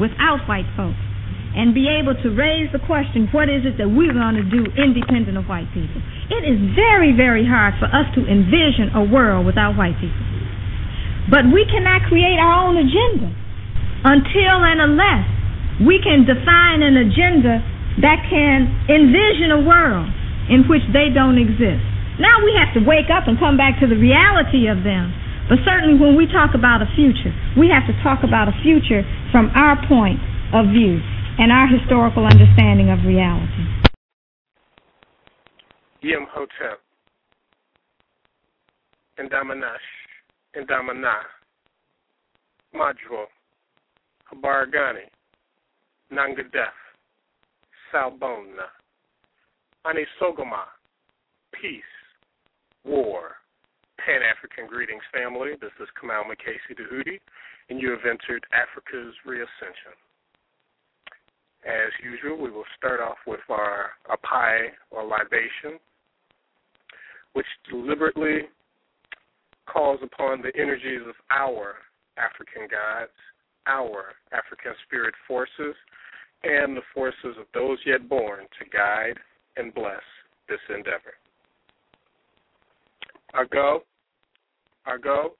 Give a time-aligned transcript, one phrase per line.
[0.00, 0.98] Without white folks,
[1.52, 4.64] and be able to raise the question, what is it that we're going to do
[4.80, 6.00] independent of white people?
[6.30, 10.24] It is very, very hard for us to envision a world without white people.
[11.28, 13.28] But we cannot create our own agenda
[14.06, 15.26] until and unless
[15.84, 17.60] we can define an agenda
[18.00, 20.08] that can envision a world
[20.48, 21.82] in which they don't exist.
[22.18, 25.12] Now we have to wake up and come back to the reality of them.
[25.50, 29.02] But certainly when we talk about a future, we have to talk about a future
[29.32, 30.22] from our point
[30.54, 31.02] of view
[31.42, 33.66] and our historical understanding of reality.
[36.02, 36.78] Yim Hotep,
[39.18, 39.90] Indamanash,
[40.54, 41.18] Indamana,
[42.72, 43.26] Majwo,
[44.32, 45.10] Habaragani,
[46.12, 46.78] Nangadef,
[47.92, 48.70] Salbona,
[49.84, 50.62] Anisogama,
[51.52, 51.82] Peace,
[52.84, 53.39] War,
[54.06, 55.52] Pan African Greetings family.
[55.60, 57.20] This is Kamal Makasi Dahudi,
[57.68, 59.92] and you have entered Africa's Reascension.
[61.68, 65.78] As usual, we will start off with our apai or libation,
[67.34, 68.48] which deliberately
[69.66, 71.74] calls upon the energies of our
[72.16, 73.12] African gods,
[73.66, 75.76] our African spirit forces,
[76.42, 79.18] and the forces of those yet born to guide
[79.58, 80.00] and bless
[80.48, 81.20] this endeavor.
[83.34, 83.84] Argo,
[84.90, 85.36] Argo,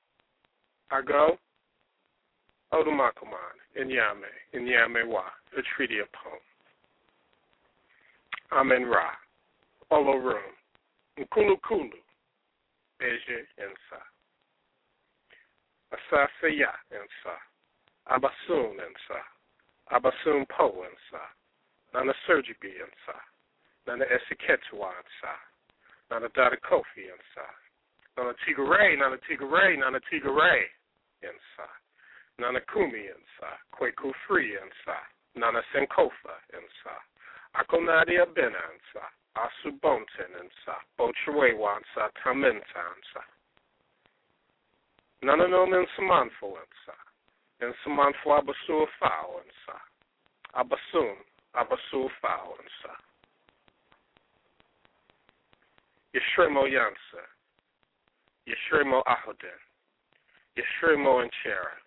[0.92, 1.36] Argo,
[2.72, 5.24] Odumakuman, Inyame, Inyame Wa,
[5.56, 6.38] the Treaty of Poem.
[8.52, 9.10] Amen Ra,
[9.90, 10.54] Olorum,
[11.18, 11.98] Nkulu Kulu,
[13.00, 14.00] Beje Ensa,
[15.90, 17.34] Asasaya Ensa,
[18.08, 19.18] Abasun Ensa,
[19.92, 21.22] Abasun Po Ensa,
[21.92, 23.18] Nana Surgibi Ensa,
[23.88, 25.34] Nana Esiketua Ensa,
[26.08, 27.46] Nana Dada Dadakofi Ensa,
[28.20, 30.68] Nana Tigare, Nana Tigare, Nana Tigare
[31.24, 31.66] Ensa,
[32.38, 34.96] Nana Kumi Ensa, Kweku Free Ensa,
[35.36, 37.00] Nana Senkofa Ensa,
[37.56, 43.24] Akonadia Benansa, Asubonten Ensa, Bochwewansa, Tamentansa.
[45.22, 46.94] Nana no Mensamanfo Ensa,
[47.62, 49.80] Ensamanfo Abasu Fao Ensa,
[50.54, 51.16] Abasum,
[51.54, 52.92] Abasu Fao Ensa.
[56.12, 57.24] Yeshremo Yansa,
[58.50, 59.60] Yeshremo Ahoden,
[60.58, 61.78] Yeshremo Enchera,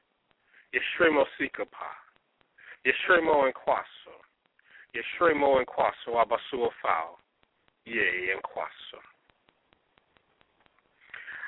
[0.73, 1.91] Yeshremo Sikapa,
[2.85, 4.15] Yeshremo Nkwaso,
[4.95, 7.17] Yeshremo Nkwaso Abasu Fao,
[7.85, 8.99] Ye Nkwaso.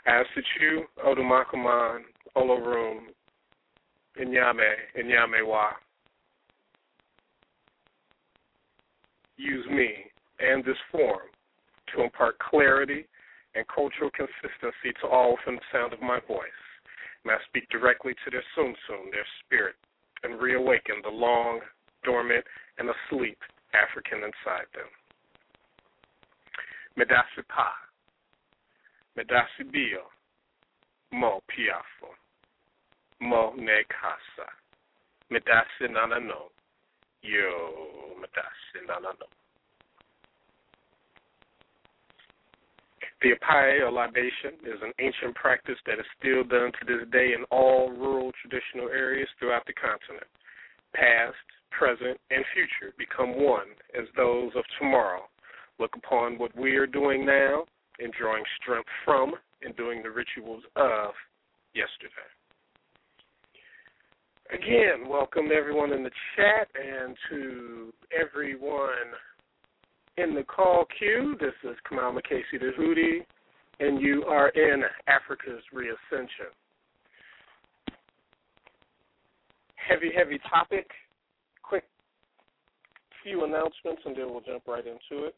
[0.06, 2.02] Ask that you, Odumakuman,
[2.36, 3.08] Olorum,
[4.22, 5.70] Inyame, Inyamewa,
[9.38, 9.90] use me
[10.40, 11.30] and this forum
[11.94, 13.06] to impart clarity
[13.56, 16.62] and cultural consistency to all within the sound of my voice.
[17.24, 19.76] May I speak directly to their sum sum, their spirit,
[20.24, 21.60] and reawaken the long,
[22.04, 22.46] dormant,
[22.78, 23.38] and asleep
[23.74, 24.92] African inside them.
[26.98, 27.72] Medasi Pa,
[29.18, 30.08] Medasi Bio,
[31.12, 32.12] Mo Piafo,
[33.22, 34.48] Mo Ne Casa,
[35.32, 36.52] Medasi Nanano,
[37.22, 39.28] Yo Medasi Nanano.
[43.22, 47.34] The apai or libation is an ancient practice that is still done to this day
[47.34, 50.28] in all rural traditional areas throughout the continent.
[50.94, 51.36] Past,
[51.72, 53.68] present, and future become one
[53.98, 55.24] as those of tomorrow
[55.80, 57.66] look upon what we are doing now
[58.00, 61.12] and drawing strength from and doing the rituals of
[61.74, 62.30] yesterday.
[64.54, 69.10] Again, welcome everyone in the chat and to everyone
[70.18, 71.36] in the call queue.
[71.40, 73.26] This is Kamal Makasi the Hootie,
[73.80, 76.52] and you are in Africa's Reascension.
[79.76, 80.90] Heavy, heavy topic.
[81.62, 81.84] Quick
[83.24, 85.36] few announcements, and then we'll jump right into it.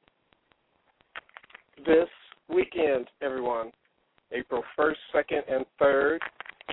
[1.85, 2.09] This
[2.47, 3.71] weekend, everyone,
[4.31, 6.21] April 1st, second, and third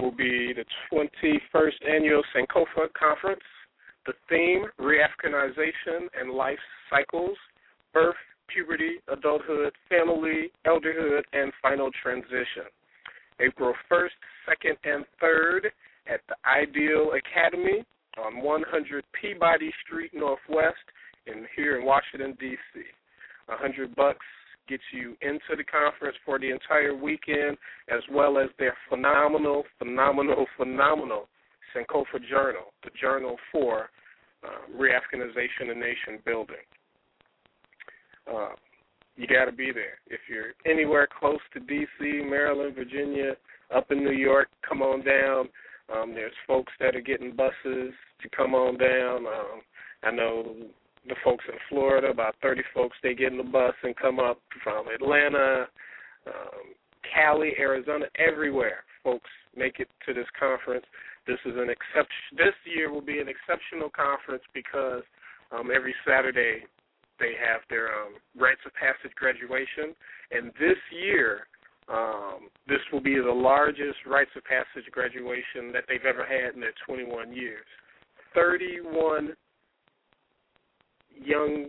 [0.01, 3.41] will be the 21st annual Sankofa Conference.
[4.07, 6.59] The theme: Reafricanization and life
[6.91, 7.37] cycles,
[7.95, 8.17] birth,
[8.49, 12.69] puberty, adulthood, family, elderhood, and final transition.
[13.41, 14.11] April 1st,
[14.49, 15.67] 2nd, and 3rd
[16.07, 17.85] at the Ideal Academy
[18.19, 20.85] on 100 Peabody Street Northwest
[21.27, 22.83] in here in Washington D.C.
[23.49, 24.25] Hundred bucks
[24.69, 27.57] gets you into the conference for the entire weekend,
[27.89, 31.29] as well as their phenomenal, phenomenal, phenomenal
[31.75, 33.91] Sankofa Journal, the journal for
[34.43, 34.49] uh,
[34.79, 36.65] Reafricanization and Nation Building.
[38.33, 38.55] Uh,
[39.17, 39.99] you got to be there.
[40.09, 43.35] If you're anywhere close to D.C., Maryland, Virginia,
[43.75, 45.49] up in New York, come on down.
[45.95, 47.93] Um, there's folks that are getting buses
[48.23, 49.27] to come on down.
[49.27, 49.61] Um,
[50.03, 50.57] I know
[51.07, 54.41] the folks in Florida, about 30 folks, they get in the bus and come up
[54.63, 55.67] from Atlanta,
[56.27, 56.75] um,
[57.13, 58.85] Cali, Arizona, everywhere.
[59.03, 60.85] Folks make it to this conference.
[61.27, 62.37] This is an exception.
[62.37, 65.03] This year will be an exceptional conference because
[65.53, 66.65] um, every Saturday
[67.19, 69.95] they have their um, rites of passage graduation,
[70.31, 71.47] and this year
[71.89, 76.61] um, this will be the largest rites of passage graduation that they've ever had in
[76.61, 77.67] their 21 years.
[78.35, 79.35] 31
[81.15, 81.67] young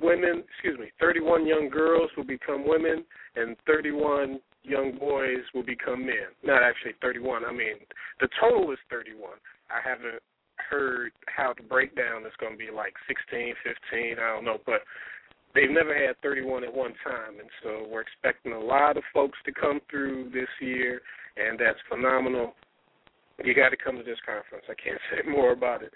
[0.00, 3.04] women, excuse me, 31 young girls will become women,
[3.36, 6.32] and 31 young boys will become men.
[6.42, 7.44] Not actually 31.
[7.44, 7.76] I mean,
[8.20, 9.32] the total is 31.
[9.70, 10.22] I haven't
[10.68, 14.16] heard how the breakdown is going to be like 16, 15.
[14.18, 14.82] I don't know, but
[15.54, 19.38] they've never had 31 at one time, and so we're expecting a lot of folks
[19.46, 21.00] to come through this year,
[21.36, 22.54] and that's phenomenal.
[23.42, 24.64] You got to come to this conference.
[24.68, 25.92] I can't say more about it.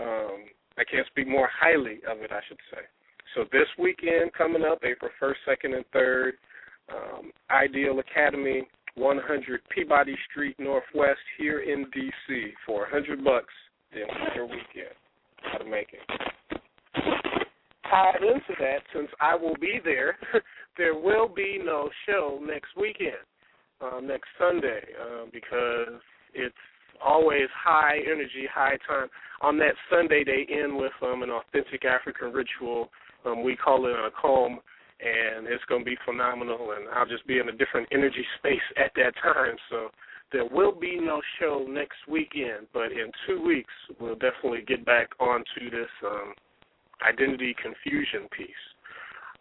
[0.00, 0.46] Um,
[0.78, 2.82] I can't speak more highly of it, I should say.
[3.34, 6.32] So this weekend coming up, April 1st, 2nd, and 3rd,
[6.90, 8.66] um, Ideal Academy,
[8.96, 12.52] 100 Peabody Street Northwest here in D.C.
[12.66, 13.54] for 100 bucks
[13.92, 14.94] the entire weekend.
[15.42, 16.20] How to make it.
[17.88, 20.16] Tied into that, since I will be there,
[20.76, 23.24] there will be no show next weekend,
[23.80, 26.00] um, next Sunday, um, because
[26.34, 26.54] it's
[27.04, 29.08] always high energy, high time.
[29.40, 32.90] On that Sunday, they end with um, an authentic African ritual.
[33.24, 34.60] Um, we call it a comb,
[35.00, 36.74] and it's going to be phenomenal.
[36.76, 39.56] And I'll just be in a different energy space at that time.
[39.70, 39.88] So
[40.32, 45.08] there will be no show next weekend, but in two weeks, we'll definitely get back
[45.18, 46.34] onto this um,
[47.06, 48.48] identity confusion piece.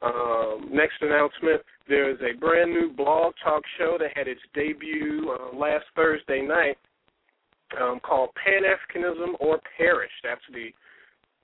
[0.02, 5.30] Um, next announcement there is a brand new blog talk show that had its debut
[5.30, 6.78] uh, last Thursday night
[7.80, 10.12] um, called Pan Africanism or Perish.
[10.24, 10.70] That's the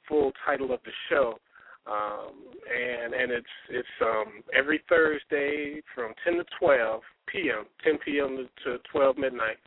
[0.07, 1.37] full title of the show.
[1.87, 2.33] Um,
[2.65, 7.65] and and it's it's um, every Thursday from 10 to 12 p.m.
[7.83, 8.47] 10 p.m.
[8.63, 9.57] to 12 midnight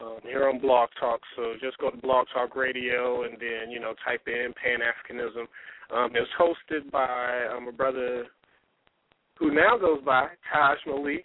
[0.00, 1.20] um, here on Blog Talk.
[1.36, 5.46] So just go to Blog Talk Radio and then you know type in Pan Africanism.
[5.94, 8.26] Um, it's hosted by um, a brother
[9.38, 11.24] who now goes by Taj Malik.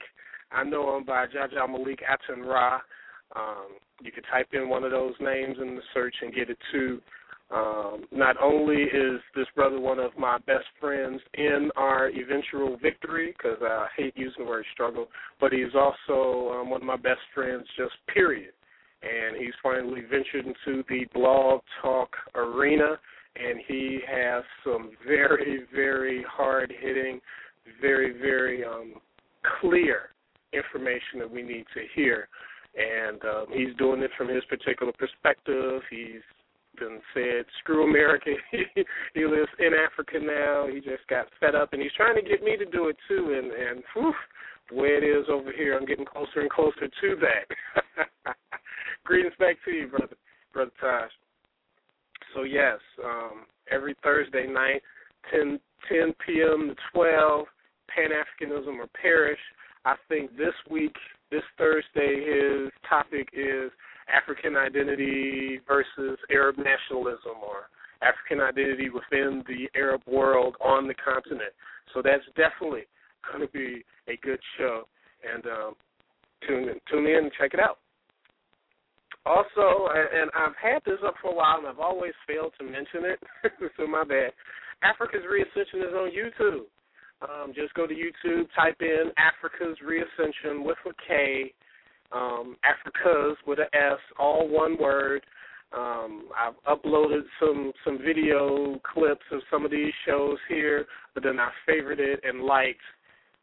[0.52, 2.80] I know him by Jaja Malik Aten Ra.
[3.36, 6.58] Um, you can type in one of those names in the search and get it
[6.72, 7.02] too.
[7.52, 13.36] Um, not only is this brother one of my best friends in our eventual victory,
[13.38, 15.08] because I hate using the word struggle,
[15.40, 18.52] but he's also um, one of my best friends, just period.
[19.04, 22.98] And he's finally ventured into the blog talk arena,
[23.36, 27.20] and he has some very, very hard hitting,
[27.80, 28.96] very, very um,
[29.62, 30.10] clear
[30.54, 32.28] information that we need to hear
[32.78, 35.82] and um, he's doing it from his particular perspective.
[35.90, 36.22] He's
[36.78, 38.32] been said, "Screw America."
[39.14, 40.68] he lives in Africa now.
[40.68, 43.34] He just got fed up, and he's trying to get me to do it too.
[43.38, 44.14] And and whew,
[44.70, 48.36] the way it is over here, I'm getting closer and closer to that.
[49.04, 50.16] Greetings back to you, brother,
[50.54, 51.10] brother Taj.
[52.34, 54.82] So yes, um, every Thursday night,
[55.32, 56.70] 10, 10 p.m.
[56.70, 57.46] to 12,
[57.88, 59.40] Pan Africanism or Perish.
[59.86, 60.96] I think this week
[61.32, 63.72] this Thursday, his topic is
[64.08, 67.70] African identity versus Arab nationalism or
[68.02, 71.54] African identity within the Arab world on the continent.
[71.94, 72.84] So that's definitely
[73.32, 74.84] going to be a good show.
[75.24, 75.74] And um,
[76.48, 77.80] tune in, tune in and check it out.
[79.26, 83.06] Also, and I've had this up for a while, and I've always failed to mention
[83.06, 83.20] it,
[83.78, 84.32] so my bad.
[84.84, 86.70] Africa's Reascension is on YouTube.
[87.22, 91.54] Um, just go to YouTube, type in Africa's Reascension with a K,
[92.12, 95.24] um, Africa's with an S, all one word.
[95.76, 101.40] Um, I've uploaded some some video clips of some of these shows here, but then
[101.40, 102.82] I favored it and liked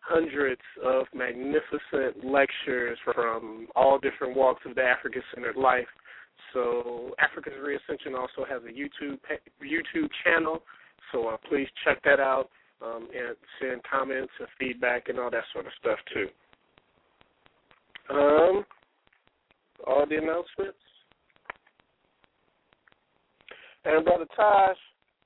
[0.01, 5.87] hundreds of magnificent lectures from all different walks of the African centered life.
[6.53, 9.19] So Africa's Reascension also has a YouTube
[9.63, 10.63] YouTube channel.
[11.11, 12.49] So uh, please check that out
[12.83, 16.29] um, and send comments and feedback and all that sort of stuff too.
[18.13, 18.65] Um,
[19.87, 20.79] all the announcements.
[23.85, 24.77] And Brother Taj,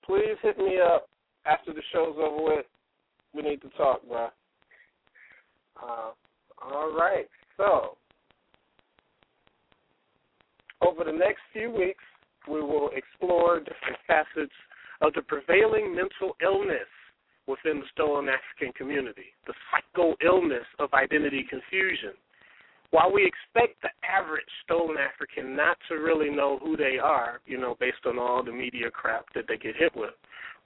[0.04, 1.08] please hit me up
[1.46, 2.66] after the show's over with.
[3.34, 4.28] We need to talk, bro.
[5.82, 6.10] Uh,
[6.62, 7.26] all right.
[7.56, 7.96] So,
[10.80, 12.04] over the next few weeks,
[12.48, 14.52] we will explore different facets
[15.00, 16.88] of the prevailing mental illness
[17.46, 22.12] within the stolen African community, the psycho illness of identity confusion.
[22.90, 27.58] While we expect the average stolen African not to really know who they are, you
[27.58, 30.14] know, based on all the media crap that they get hit with,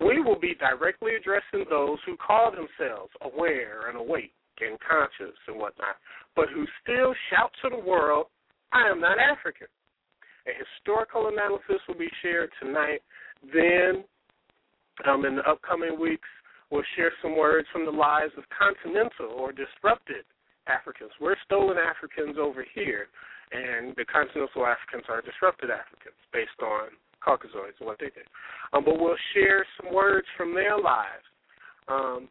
[0.00, 5.56] we will be directly addressing those who call themselves aware and awake and conscious and
[5.56, 5.96] whatnot,
[6.36, 8.26] but who still shout to the world,
[8.72, 9.66] I am not African.
[10.46, 13.00] A historical analysis will be shared tonight.
[13.52, 14.04] Then,
[15.08, 16.28] um, in the upcoming weeks,
[16.70, 20.24] we'll share some words from the lives of continental or disrupted
[20.66, 21.10] Africans.
[21.20, 23.08] We're stolen Africans over here,
[23.52, 26.92] and the continental Africans are disrupted Africans based on
[27.24, 28.26] Caucasoids and what they did.
[28.72, 31.26] Um, but we'll share some words from their lives
[31.88, 32.28] um,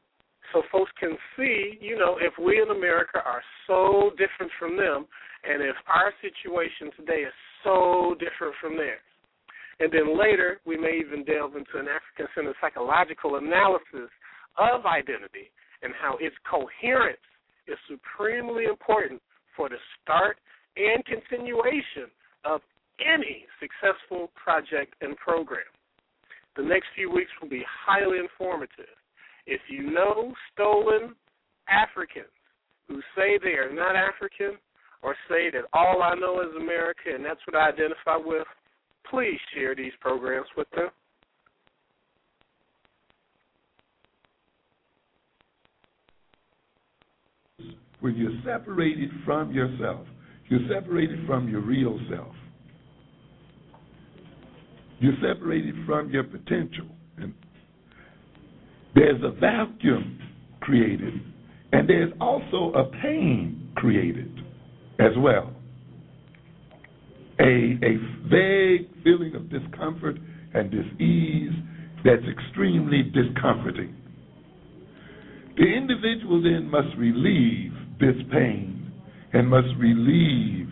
[0.54, 5.06] so folks can see, you know, if we in America are so different from them,
[5.44, 7.34] and if our situation today is
[7.64, 9.04] so different from theirs.
[9.80, 14.12] And then later, we may even delve into an African centered psychological analysis
[14.58, 15.52] of identity
[15.84, 17.24] and how its coherence
[17.70, 19.22] is supremely important
[19.56, 20.38] for the start
[20.76, 22.10] and continuation
[22.46, 22.62] of
[23.00, 25.70] any successful project and program.
[26.56, 28.98] The next few weeks will be highly informative.
[29.46, 31.16] If you know stolen
[31.70, 32.34] Africans
[32.88, 34.58] who say they are not African
[35.02, 38.48] or say that all I know is America and that's what I identify with,
[39.10, 40.90] please share these programs with them.
[48.02, 50.06] When you're separated from yourself,
[50.48, 52.34] you're separated from your real self.
[55.00, 56.88] You're separated from your potential.
[57.18, 57.34] And
[58.96, 60.20] there's a vacuum
[60.62, 61.14] created,
[61.72, 64.32] and there's also a pain created
[65.00, 65.54] as well.
[67.40, 67.98] A, a
[68.30, 70.18] vague feeling of discomfort
[70.54, 71.54] and dis-ease
[72.04, 73.96] that's extremely discomforting.
[75.58, 77.69] The individual then must relieve
[78.00, 78.92] this pain
[79.34, 80.68] and must relieve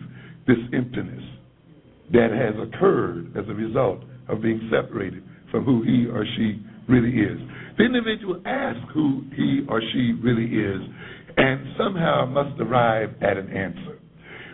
[0.46, 1.22] this emptiness
[2.12, 7.10] that has occurred as a result of being separated from who he or she really
[7.10, 7.38] is.
[7.76, 10.80] The individual asks who he or she really is
[11.36, 13.98] and somehow must arrive at an answer.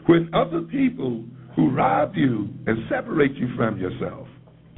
[0.06, 1.24] When other people
[1.56, 4.28] who rob you and separate you from yourself,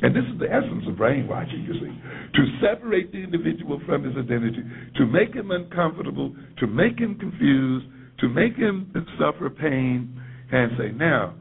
[0.02, 1.92] and this is the essence of brainwashing, you see,
[2.34, 4.62] to separate the individual from his identity,
[4.96, 7.86] to make him uncomfortable, to make him confused,
[8.20, 10.20] to make him suffer pain,
[10.52, 11.34] and say, now,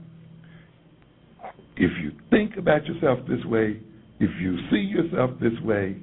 [1.77, 3.79] if you think about yourself this way,
[4.19, 5.97] if you see yourself this way,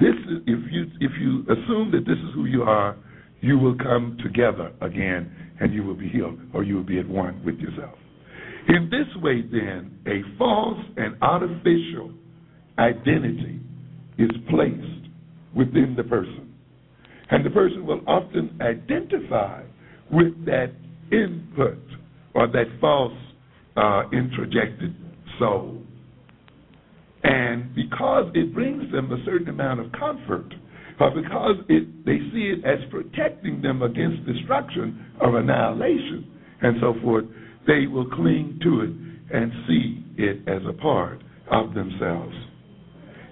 [0.00, 2.96] this is, if you if you assume that this is who you are,
[3.40, 7.08] you will come together again and you will be healed or you will be at
[7.08, 7.94] one with yourself.
[8.68, 12.12] In this way, then, a false and artificial
[12.78, 13.60] identity
[14.18, 15.08] is placed
[15.54, 16.52] within the person.
[17.30, 19.62] And the person will often identify
[20.10, 20.72] with that
[21.12, 21.78] input
[22.34, 23.12] or that false
[23.76, 24.94] uh, introjected
[25.38, 25.82] soul.
[27.22, 30.52] And because it brings them a certain amount of comfort,
[31.00, 36.30] or because it, they see it as protecting them against destruction or annihilation
[36.62, 37.24] and so forth,
[37.66, 38.90] they will cling to it
[39.34, 42.34] and see it as a part of themselves.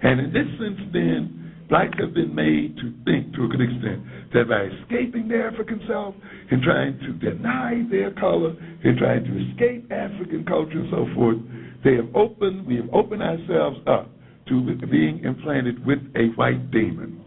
[0.03, 4.03] And in this sense, then, blacks have been made to think to a good extent
[4.35, 6.15] that by escaping their African self
[6.51, 11.39] and trying to deny their color and trying to escape African culture and so forth,
[11.85, 14.11] they have opened, we have opened ourselves up
[14.49, 17.23] to being implanted with a white demon.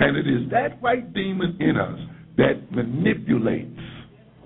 [0.00, 1.98] And it is that white demon in us
[2.36, 3.78] that manipulates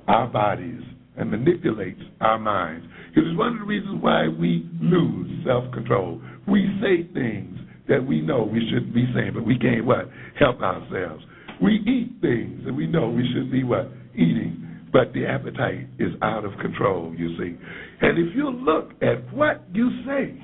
[0.08, 0.82] our bodies
[1.16, 2.87] and manipulates our minds.
[3.16, 6.21] It is one of the reasons why we lose self control.
[6.49, 10.09] We say things that we know we shouldn't be saying, but we can't what?
[10.38, 11.25] Help ourselves.
[11.62, 13.90] We eat things that we know we shouldn't be what?
[14.14, 14.59] Eating.
[14.92, 17.57] But the appetite is out of control, you see.
[18.00, 20.40] And if you look at what you say,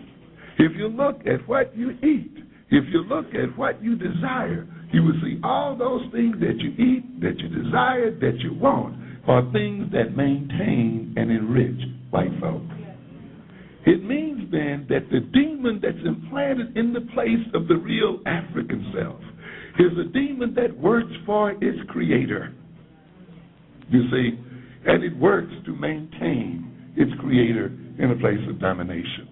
[0.59, 2.33] if you look at what you eat,
[2.71, 6.71] if you look at what you desire, you will see all those things that you
[6.73, 8.97] eat, that you desire, that you want,
[9.29, 11.81] are things that maintain and enrich
[12.11, 12.63] white folk.
[13.87, 18.93] It means then that the demon that's implanted in the place of the real African
[18.95, 19.21] self
[19.79, 22.55] is a demon that works for its creator.
[23.89, 24.39] You see,
[24.87, 27.67] and it works to maintain its creator
[27.99, 29.29] in a place of domination.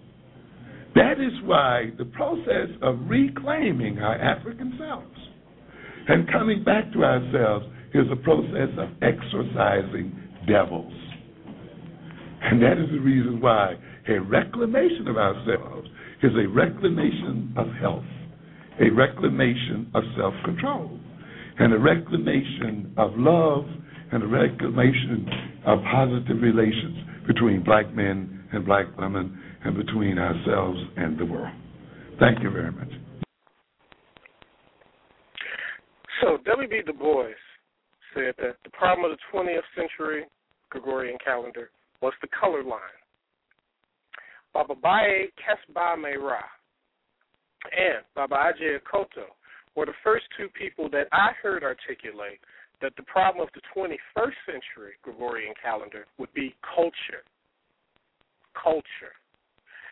[0.94, 5.16] That is why the process of reclaiming our African selves
[6.08, 10.12] and coming back to ourselves is a process of exorcising
[10.46, 10.92] devils.
[12.42, 13.74] And that is the reason why
[14.08, 15.88] a reclamation of ourselves
[16.22, 18.04] is a reclamation of health,
[18.80, 20.98] a reclamation of self control,
[21.58, 23.64] and a reclamation of love,
[24.12, 25.28] and a reclamation
[25.66, 31.52] of positive relations between black men and black women and between ourselves and the world.
[32.20, 32.88] Thank you very much.
[36.22, 36.82] So, W.B.
[36.86, 37.32] Du Bois
[38.16, 40.24] said that the problem of the 20th century
[40.70, 41.70] Gregorian calendar
[42.00, 42.80] was the color line.
[44.54, 46.40] Bababaye Kesbame Ra
[47.72, 49.28] and Baba Agyei Akoto
[49.74, 52.40] were the first two people that I heard articulate
[52.80, 57.24] that the problem of the 21st century Gregorian calendar would be culture.
[58.54, 59.12] Culture.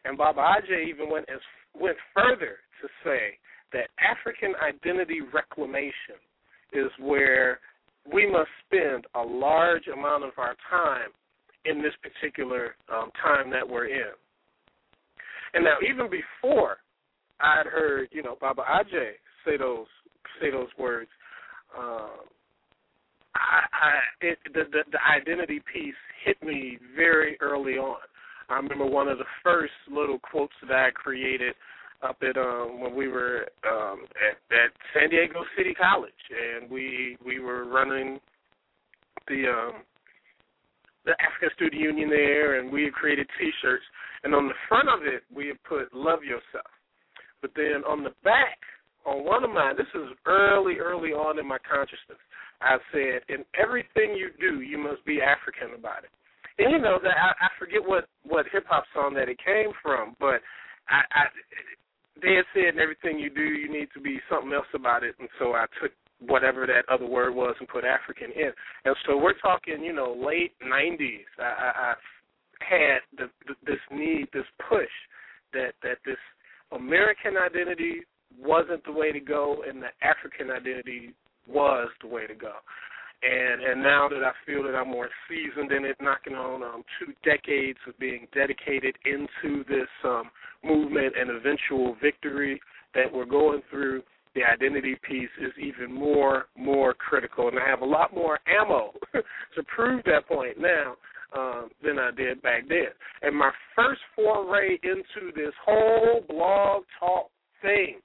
[0.04, 1.40] And Baba Agyei even went as
[1.78, 3.38] went further to say
[3.72, 6.20] that African identity reclamation
[6.72, 7.60] is where
[8.12, 11.10] we must spend a large amount of our time
[11.64, 14.12] in this particular um, time that we're in.
[15.54, 16.78] And now, even before
[17.40, 19.12] I'd heard, you know, Baba Agyei
[19.44, 19.86] say those
[20.40, 21.10] say those words,
[21.78, 22.26] um,
[23.34, 25.94] I, I it, the, the the identity piece
[26.24, 27.98] hit me very early on.
[28.48, 31.54] I remember one of the first little quotes that I created
[32.04, 37.16] up at um when we were um at, at San Diego City College and we
[37.24, 38.20] we were running
[39.28, 39.82] the um
[41.04, 43.84] the African Student Union there and we had created t shirts
[44.22, 46.70] and on the front of it we had put Love Yourself.
[47.42, 48.56] But then on the back,
[49.04, 52.16] on one of mine, this is early, early on in my consciousness,
[52.62, 56.10] I said, in everything you do, you must be African about it.
[56.56, 59.72] And you know that I, I forget what what hip hop song that it came
[59.82, 60.40] from, but
[60.88, 61.24] I, I
[62.22, 65.14] they had said in everything you do, you need to be something else about it,
[65.18, 68.50] and so I took whatever that other word was and put African in.
[68.84, 71.26] And so we're talking, you know, late '90s.
[71.38, 71.94] I, I, I
[72.60, 74.88] had the, the, this need, this push
[75.52, 76.18] that that this
[76.72, 78.02] American identity
[78.38, 81.14] wasn't the way to go, and the African identity
[81.46, 82.52] was the way to go.
[83.22, 86.84] And and now that I feel that I'm more seasoned in it, knocking on um,
[86.98, 90.30] two decades of being dedicated into this um,
[90.64, 92.60] movement and eventual victory
[92.94, 94.02] that we're going through,
[94.34, 98.92] the identity piece is even more more critical, and I have a lot more ammo
[99.12, 100.96] to prove that point now
[101.36, 102.88] um, than I did back then.
[103.22, 107.30] And my first foray into this whole blog talk
[107.62, 108.00] thing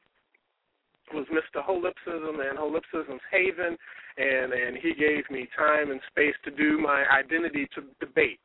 [1.14, 1.66] was Mr.
[1.66, 3.76] Holipsism and Holipsism's Haven,
[4.18, 8.40] and and he gave me time and space to do my identity to debate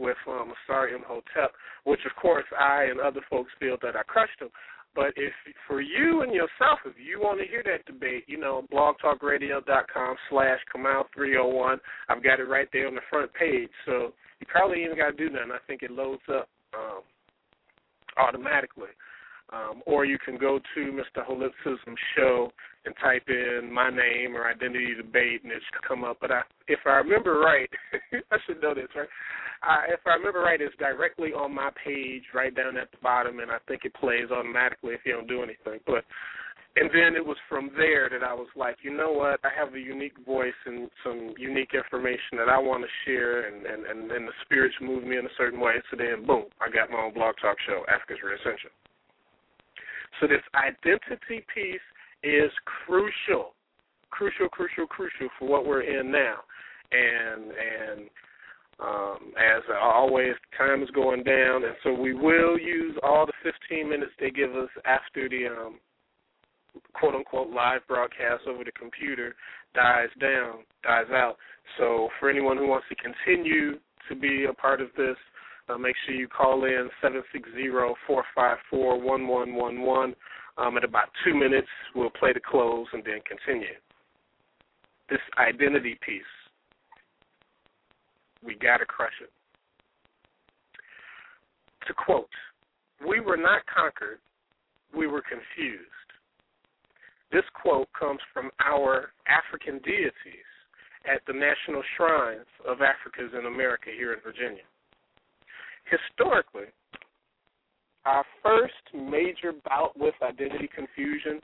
[0.00, 1.52] with um, Asari Imhotep,
[1.84, 4.48] which of course I and other folks feel that I crushed him.
[4.94, 5.32] But if
[5.68, 10.58] for you and yourself, if you want to hear that debate, you know, blogtalkradio.com slash
[10.74, 11.76] Kamal301.
[12.08, 13.68] I've got it right there on the front page.
[13.86, 15.52] So you probably even got to do nothing.
[15.52, 17.02] I think it loads up um,
[18.18, 18.90] automatically.
[19.52, 21.26] Um, or you can go to Mr.
[21.28, 22.52] Holipsism show
[22.84, 26.18] and type in my name or identity debate, and it should come up.
[26.20, 27.68] But I, if I remember right,
[28.32, 29.08] I should know this, right?
[29.62, 33.40] Uh, if I remember right, it's directly on my page, right down at the bottom,
[33.40, 35.80] and I think it plays automatically if you don't do anything.
[35.86, 36.04] But
[36.76, 39.40] and then it was from there that I was like, you know what?
[39.42, 43.66] I have a unique voice and some unique information that I want to share, and
[43.66, 45.74] and and, and the spirits move me in a certain way.
[45.90, 48.72] So then, boom, I got my own blog talk show, Africa's Reascension.
[50.18, 51.84] So this identity piece
[52.22, 52.50] is
[52.86, 53.54] crucial,
[54.10, 56.36] crucial, crucial, crucial for what we're in now,
[56.92, 58.10] and and
[58.80, 63.88] um, as always, time is going down, and so we will use all the 15
[63.88, 65.78] minutes they give us after the um,
[66.94, 69.34] quote unquote live broadcast over the computer
[69.74, 71.36] dies down, dies out.
[71.78, 73.78] So for anyone who wants to continue
[74.08, 75.16] to be a part of this,
[75.68, 79.82] uh, make sure you call in seven six zero four five four one one one
[79.82, 80.14] one.
[80.60, 83.74] Um, in about two minutes, we'll play the close and then continue.
[85.08, 86.22] This identity piece,
[88.44, 89.30] we got to crush it.
[91.86, 92.28] To quote,
[93.06, 94.18] we were not conquered,
[94.94, 95.88] we were confused.
[97.32, 100.50] This quote comes from our African deities
[101.10, 104.66] at the National Shrines of Africas in America here in Virginia.
[105.88, 106.68] Historically,
[108.04, 111.40] our first major bout with identity confusion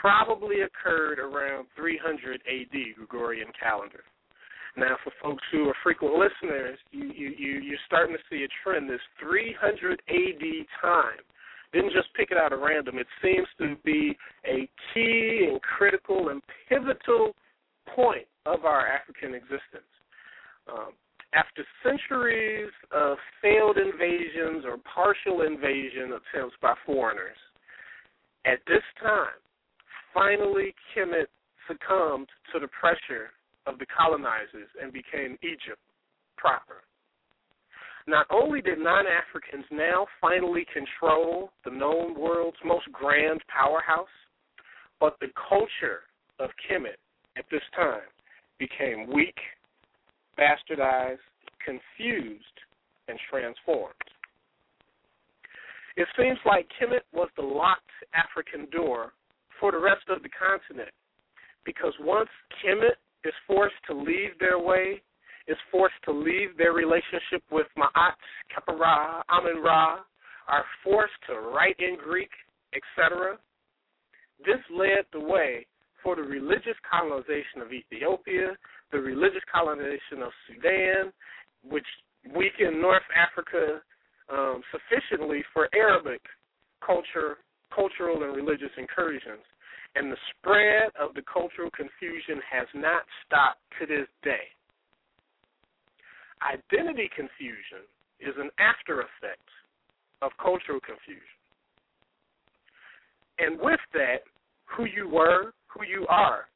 [0.00, 4.04] probably occurred around 300 AD Gregorian calendar.
[4.76, 8.48] Now, for folks who are frequent listeners, you, you, you, you're starting to see a
[8.62, 8.90] trend.
[8.90, 11.24] This 300 AD time
[11.72, 12.98] didn't just pick it out at random.
[12.98, 17.34] It seems to be a key and critical and pivotal
[17.94, 19.88] point of our African existence.
[20.70, 20.92] Um,
[21.34, 27.36] after centuries of failed invasions or partial invasion attempts by foreigners,
[28.46, 29.40] at this time,
[30.14, 31.26] finally Kemet
[31.66, 33.30] succumbed to the pressure
[33.66, 35.82] of the colonizers and became Egypt
[36.36, 36.84] proper.
[38.06, 44.06] Not only did non Africans now finally control the known world's most grand powerhouse,
[45.00, 46.06] but the culture
[46.38, 47.02] of Kemet
[47.36, 48.06] at this time
[48.58, 49.36] became weak,
[50.38, 51.18] bastardized,
[51.64, 52.44] confused,
[53.08, 53.94] and transformed.
[55.96, 59.12] It seems like Kemet was the locked African door
[59.58, 60.92] for the rest of the continent
[61.64, 62.28] because once
[62.62, 65.02] Kemet is forced to leave their way,
[65.48, 68.14] is forced to leave their relationship with Ma'at,
[68.52, 70.00] Khepera, Amun Ra,
[70.48, 72.30] are forced to write in Greek,
[72.74, 73.36] etc.
[74.44, 75.66] This led the way
[76.02, 78.56] for the religious colonization of Ethiopia,
[78.92, 81.12] the religious colonization of Sudan,
[81.68, 81.86] which
[82.34, 83.80] weakened North Africa
[84.32, 86.20] um, sufficiently for Arabic
[86.84, 87.38] culture,
[87.74, 89.42] cultural and religious incursions.
[89.94, 94.52] And the spread of the cultural confusion has not stopped to this day.
[96.44, 97.88] Identity confusion
[98.20, 99.48] is an after effect
[100.20, 101.36] of cultural confusion.
[103.38, 104.24] And with that,
[104.64, 106.48] who you were, who you are,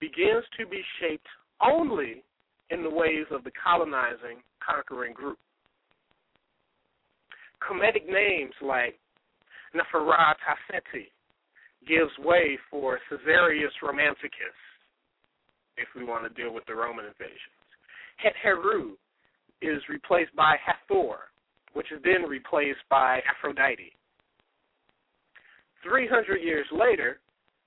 [0.00, 1.26] begins to be shaped
[1.62, 2.22] only
[2.70, 5.38] in the ways of the colonizing, conquering group.
[7.62, 8.98] Kemetic names like
[9.74, 11.08] Neferat Hafeti
[11.86, 14.58] gives way for Caesarius Romanticus,
[15.76, 17.58] if we want to deal with the Roman invasions.
[18.16, 18.96] Het Heru
[19.62, 21.30] is replaced by Hathor,
[21.72, 23.92] which is then replaced by Aphrodite.
[25.82, 27.20] 300 years later,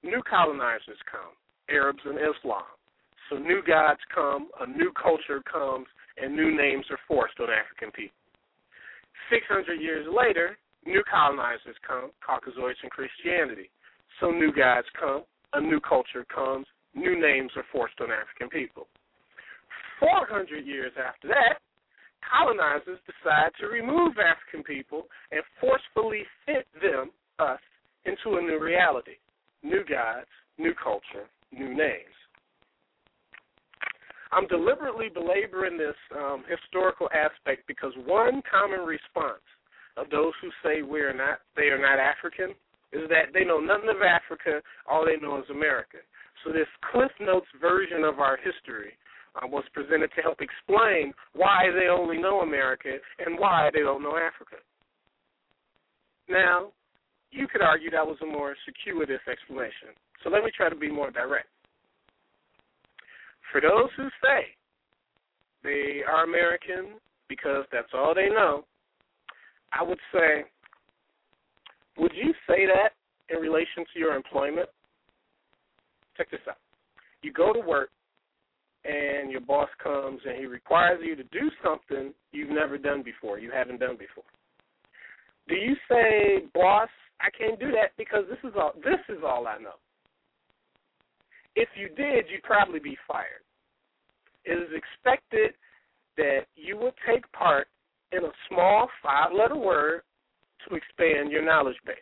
[0.03, 1.31] new colonizers come,
[1.69, 2.63] Arabs and Islam.
[3.31, 7.89] So new gods come, a new culture comes, and new names are forced on African
[7.95, 8.19] people.
[9.31, 13.71] 600 years later, new colonizers come, Caucasoids and Christianity.
[14.19, 18.87] So new gods come, a new culture comes, new names are forced on African people.
[20.01, 21.63] 400 years after that,
[22.27, 27.63] colonizers decide to remove African people and forcefully fit them, us,
[28.03, 29.23] into a new reality.
[29.63, 32.11] New gods, new culture, new names.
[34.31, 39.43] I'm deliberately belaboring this um, historical aspect because one common response
[39.97, 42.55] of those who say we're not, they are not African,
[42.93, 44.61] is that they know nothing of Africa.
[44.89, 45.99] All they know is America.
[46.43, 48.95] So this Cliff Notes version of our history
[49.35, 54.03] uh, was presented to help explain why they only know America and why they don't
[54.03, 54.63] know Africa.
[56.29, 56.71] Now,
[57.31, 59.95] you could argue that was a more circuitous explanation.
[60.23, 61.47] So let me try to be more direct.
[63.51, 64.47] For those who say
[65.63, 68.65] they are American because that's all they know,
[69.73, 70.43] I would say,
[71.97, 72.93] would you say that
[73.33, 74.69] in relation to your employment?
[76.17, 76.57] Check this out.
[77.21, 77.89] You go to work
[78.83, 83.39] and your boss comes and he requires you to do something you've never done before,
[83.39, 84.23] you haven't done before.
[85.47, 89.47] Do you say, "Boss, I can't do that because this is all this is all
[89.47, 89.75] I know."
[91.55, 93.43] If you did, you'd probably be fired.
[94.45, 95.53] It is expected
[96.17, 97.67] that you will take part
[98.11, 100.01] in a small five letter word
[100.67, 101.97] to expand your knowledge base.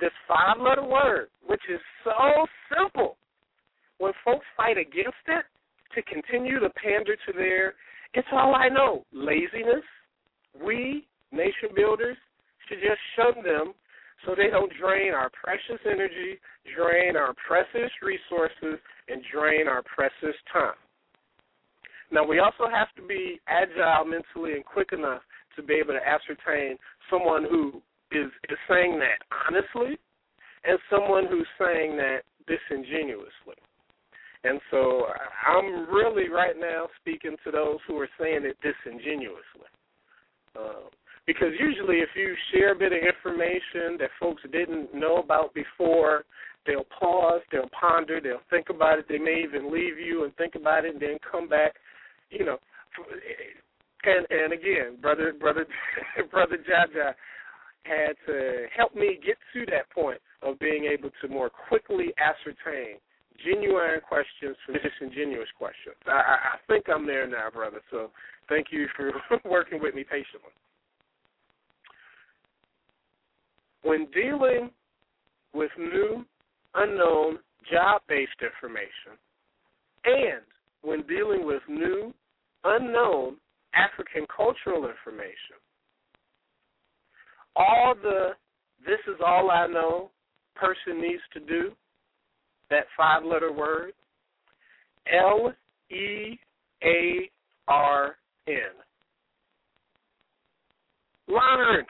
[0.00, 3.16] This five letter word, which is so simple,
[3.98, 5.44] when folks fight against it
[5.94, 7.74] to continue to pander to their,
[8.14, 9.84] it's all I know, laziness,
[10.64, 12.16] we, nation builders,
[12.68, 13.74] should just shun them
[14.24, 16.38] so they don't drain our precious energy,
[16.76, 18.78] drain our precious resources,
[19.08, 20.76] and drain our precious time.
[22.12, 25.22] Now, we also have to be agile mentally and quick enough
[25.56, 26.76] to be able to ascertain
[27.08, 27.80] someone who
[28.12, 29.98] is, is saying that honestly
[30.64, 33.56] and someone who's saying that disingenuously.
[34.42, 35.06] And so
[35.46, 39.70] I'm really right now speaking to those who are saying it disingenuously.
[40.56, 40.90] Um,
[41.26, 46.24] because usually, if you share a bit of information that folks didn't know about before,
[46.66, 49.06] They'll pause, they'll ponder, they'll think about it.
[49.08, 51.74] They may even leave you and think about it, and then come back.
[52.30, 52.58] You know,
[54.04, 55.66] and and again, brother, brother,
[56.30, 57.14] brother Jaja
[57.84, 62.98] had to help me get to that point of being able to more quickly ascertain
[63.42, 65.96] genuine questions from disingenuous questions.
[66.06, 67.80] I, I think I'm there now, brother.
[67.90, 68.10] So
[68.50, 69.12] thank you for
[69.48, 70.52] working with me patiently.
[73.82, 74.70] When dealing
[75.54, 76.24] with new,
[76.74, 77.38] unknown,
[77.70, 79.18] job based information,
[80.04, 80.42] and
[80.82, 82.12] when dealing with new,
[82.64, 83.36] unknown
[83.74, 85.56] African cultural information,
[87.56, 88.30] all the
[88.84, 90.10] this is all I know
[90.54, 91.72] person needs to do,
[92.70, 93.92] that five letter word,
[95.12, 95.52] L
[95.90, 96.38] E
[96.82, 97.30] A
[97.68, 98.16] R
[98.46, 98.54] N.
[101.28, 101.84] Learn.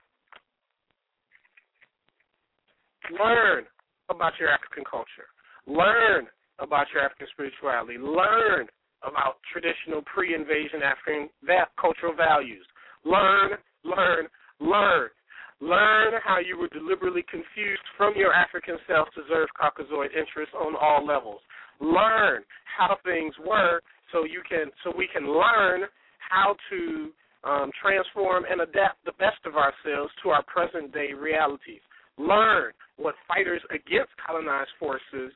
[3.11, 3.65] Learn
[4.09, 5.27] about your African culture.
[5.67, 6.27] Learn
[6.59, 7.97] about your African spirituality.
[7.97, 8.67] Learn
[9.03, 11.29] about traditional pre-invasion African
[11.79, 12.65] cultural values.
[13.03, 14.27] Learn, learn,
[14.59, 15.09] learn.
[15.59, 20.75] Learn how you were deliberately confused from your African self to serve Caucasoid interests on
[20.75, 21.41] all levels.
[21.79, 25.85] Learn how things were so you can so we can learn
[26.17, 27.11] how to
[27.43, 31.81] um, transform and adapt the best of ourselves to our present day realities.
[32.17, 35.31] Learn what fighters against colonized forces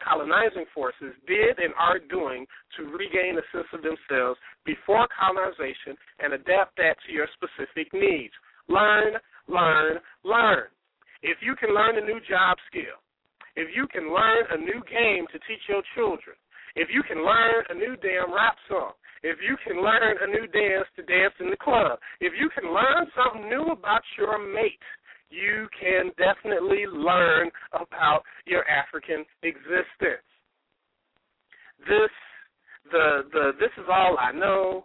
[0.00, 6.32] colonizing forces did and are doing to regain a sense of themselves before colonization and
[6.32, 8.32] adapt that to your specific needs.
[8.68, 10.72] Learn, learn, learn.
[11.22, 12.96] If you can learn a new job skill,
[13.56, 16.36] if you can learn a new game to teach your children,
[16.76, 20.46] if you can learn a new damn rap song, if you can learn a new
[20.48, 24.80] dance to dance in the club, if you can learn something new about your mate,
[25.30, 30.26] you can definitely learn about your African existence.
[31.86, 32.12] This
[32.90, 34.84] the the this is all I know.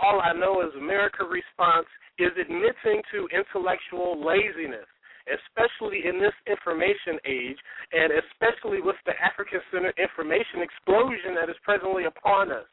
[0.00, 1.86] All I know is America response
[2.18, 4.86] is admitting to intellectual laziness,
[5.26, 7.58] especially in this information age,
[7.92, 12.68] and especially with the African centered information explosion that is presently upon us.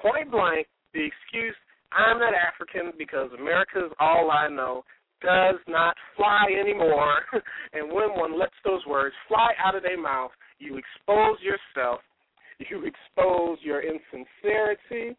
[0.00, 1.56] Point blank, the excuse
[1.92, 4.84] I'm not African because America is all I know
[5.24, 7.22] does not fly anymore.
[7.72, 12.00] and when one lets those words fly out of their mouth, you expose yourself,
[12.70, 15.16] you expose your insincerity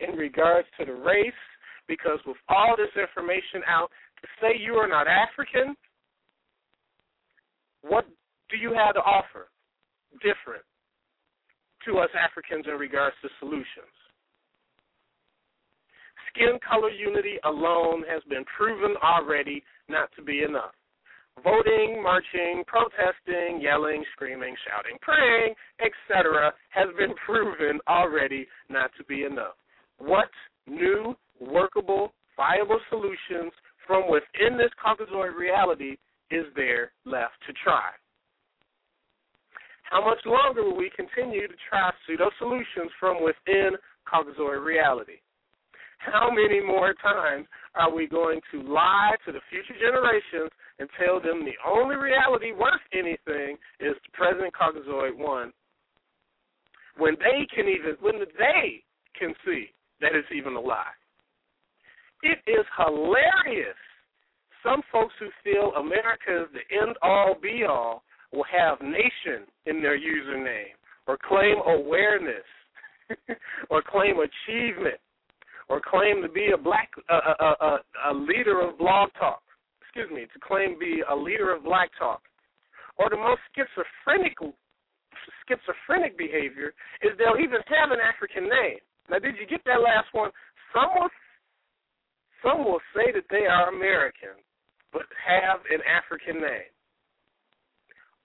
[0.00, 1.32] in regards to the race,
[1.88, 5.74] because with all this information out, to say you are not African,
[7.82, 8.04] what
[8.50, 9.48] do you have to offer
[10.20, 10.64] different
[11.86, 13.94] to us Africans in regards to solutions?
[16.28, 20.72] Skin color unity alone has been proven already not to be enough.
[21.44, 29.22] Voting, marching, protesting, yelling, screaming, shouting, praying, etc., has been proven already not to be
[29.22, 29.54] enough.
[29.98, 30.30] What
[30.66, 33.52] new, workable, viable solutions
[33.86, 35.96] from within this Caucasoid reality
[36.30, 37.90] is there left to try?
[39.84, 43.70] How much longer will we continue to try pseudo solutions from within
[44.06, 45.20] Caucasoid reality?
[45.98, 51.20] How many more times are we going to lie to the future generations and tell
[51.20, 54.54] them the only reality worth anything is the present
[55.18, 55.52] one
[56.96, 58.82] when they can even when they
[59.18, 59.66] can see
[60.00, 60.94] that it's even a lie?
[62.22, 63.78] It is hilarious.
[64.62, 69.82] Some folks who feel America is the end all be all will have nation in
[69.82, 70.74] their username
[71.06, 72.46] or claim awareness
[73.70, 75.00] or claim achievement
[75.68, 77.78] or claim to be a black uh,
[78.08, 79.42] a leader of blog talk.
[79.82, 82.22] Excuse me, to claim to be a leader of black talk,
[82.98, 84.36] or the most schizophrenic
[85.46, 88.80] schizophrenic behavior is they'll even have an African name.
[89.10, 90.30] Now, did you get that last one?
[90.72, 91.10] Some will
[92.42, 94.38] some will say that they are American,
[94.92, 96.72] but have an African name.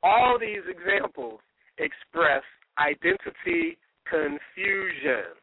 [0.04, 1.40] All these examples
[1.78, 2.44] express
[2.78, 3.78] identity
[4.10, 5.34] confusion.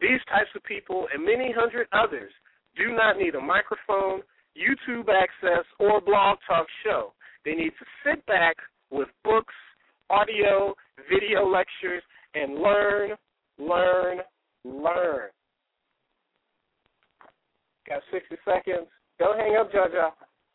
[0.00, 2.32] These types of people and many hundred others
[2.76, 4.20] do not need a microphone,
[4.56, 7.12] YouTube access, or blog talk show.
[7.44, 8.56] They need to sit back
[8.90, 9.54] with books,
[10.10, 10.74] audio,
[11.10, 12.02] video lectures,
[12.34, 13.10] and learn,
[13.58, 14.18] learn,
[14.64, 15.30] learn.
[17.88, 18.88] Got 60 seconds.
[19.18, 20.10] Don't hang up, Jaja.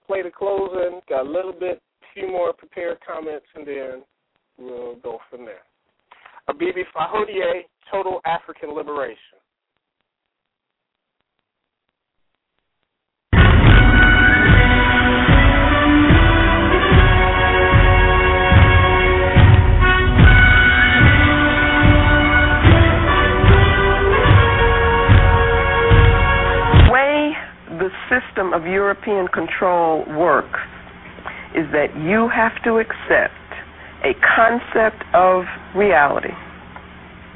[0.06, 1.00] Play the closing.
[1.10, 1.82] Got a little bit,
[2.14, 4.04] few more prepared comments, and then
[4.58, 5.64] we'll go from there.
[6.50, 9.40] Abibi Fahodie, total African liberation.
[27.82, 30.60] the system of European control works
[31.56, 33.34] is that you have to accept
[34.04, 36.34] a concept of reality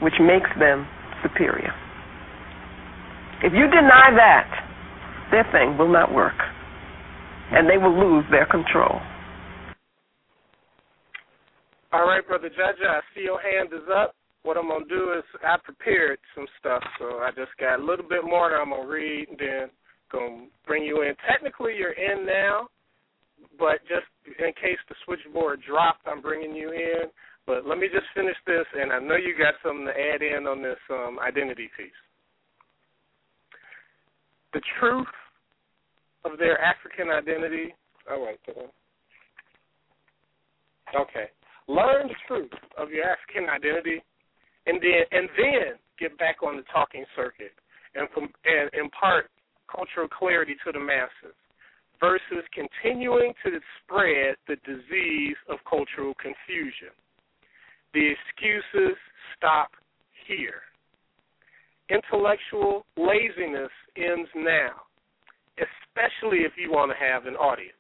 [0.02, 0.88] which makes them
[1.24, 1.74] superior.
[3.44, 4.48] If you deny that,
[5.32, 6.38] their thing will not work,
[7.52, 9.00] and they will lose their control.
[11.92, 14.16] All right, brother Jaja, I see your hand is up.
[14.44, 18.08] What I'm gonna do is I prepared some stuff, so I just got a little
[18.08, 19.70] bit more that I'm gonna read, and then
[20.12, 21.16] gonna bring you in.
[21.28, 22.68] Technically, you're in now,
[23.58, 27.10] but just in case the switchboard dropped, I'm bringing you in.
[27.48, 30.48] But let me just finish this, and I know you got something to add in
[30.48, 31.92] on this um, identity piece.
[34.54, 35.08] The truth
[36.24, 37.76] of their African identity.
[38.10, 38.40] Oh wait,
[41.00, 41.30] okay.
[41.68, 44.02] Learn the truth of your African identity,
[44.66, 47.54] and then and then get back on the talking circuit
[47.94, 48.08] and
[48.46, 49.30] and impart
[49.70, 51.36] cultural clarity to the masses
[52.00, 56.94] versus continuing to spread the disease of cultural confusion.
[57.96, 58.98] The excuses
[59.38, 59.72] stop
[60.28, 60.68] here.
[61.90, 64.84] Intellectual laziness ends now,
[65.56, 67.72] especially if you want to have an audience.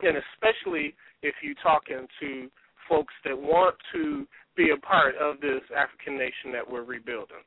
[0.00, 2.48] And especially if you're talking to
[2.88, 7.46] folks that want to be a part of this African nation that we're rebuilding.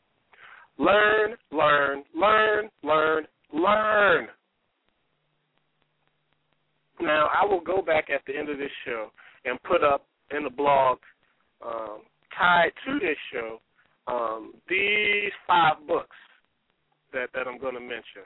[0.77, 4.27] Learn, learn, learn, learn, learn.
[7.01, 9.09] Now, I will go back at the end of this show
[9.43, 10.97] and put up in the blog
[11.65, 12.01] um,
[12.37, 13.59] tied to this show
[14.07, 16.15] um, these five books
[17.13, 18.25] that, that I'm going to mention.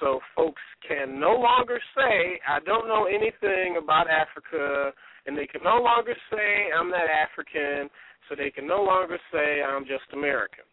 [0.00, 4.92] So folks can no longer say, I don't know anything about Africa,
[5.26, 7.90] and they can no longer say, I'm not African,
[8.28, 10.64] so they can no longer say, I'm just American.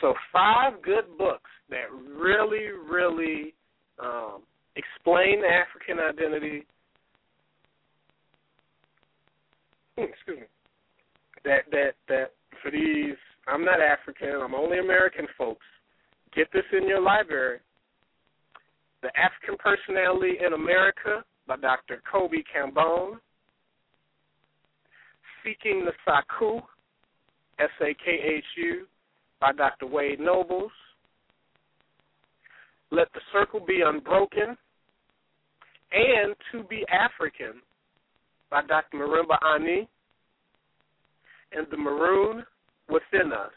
[0.00, 3.54] So, five good books that really, really
[4.02, 4.42] um,
[4.76, 6.66] explain African identity.
[10.08, 10.46] Excuse me.
[11.44, 12.32] That that that
[12.62, 14.40] for these, I'm not African.
[14.42, 15.64] I'm only American folks.
[16.34, 17.58] Get this in your library.
[19.02, 22.02] The African Personality in America by Dr.
[22.12, 23.18] Kobi Kambon.
[25.42, 26.60] Seeking the Sakhu,
[27.58, 28.86] S A K H U,
[29.40, 29.86] by Dr.
[29.86, 30.70] Wade Nobles.
[32.90, 34.56] Let the Circle Be Unbroken,
[35.92, 37.62] and To Be African
[38.50, 38.98] by Dr.
[38.98, 39.88] Marimba Ani,
[41.52, 42.44] and The Maroon
[42.88, 43.52] Within Us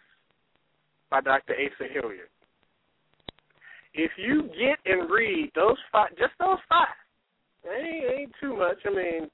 [1.09, 1.53] by Dr.
[1.53, 2.29] Asa Hilliard.
[3.93, 6.87] If you get and read those five, just those five,
[7.69, 8.77] ain't, ain't too much.
[8.85, 9.29] I mean,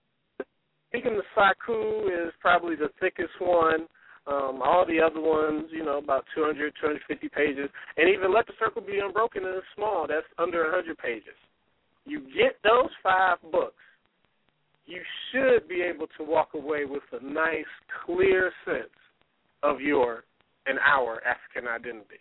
[0.89, 3.85] Speaking the Sakhu is probably the thickest one
[4.29, 8.53] um, all the other ones, you know, about 200, 250 pages, and even Let the
[8.59, 10.05] Circle Be Unbroken is small.
[10.07, 11.37] That's under 100 pages.
[12.05, 13.81] You get those five books,
[14.89, 17.65] you should be able to walk away with a nice,
[18.05, 18.89] clear sense
[19.61, 20.23] of your
[20.65, 22.19] and our African identity.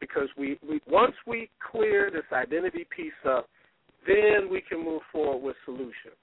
[0.00, 3.48] Because we, we once we clear this identity piece up,
[4.06, 6.18] then we can move forward with solutions.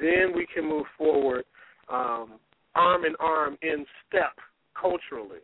[0.00, 1.44] Then we can move forward
[1.88, 2.40] um,
[2.74, 4.32] arm in arm in step
[4.80, 5.38] culturally.